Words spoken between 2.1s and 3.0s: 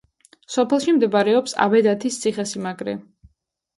ციხესიმაგრე.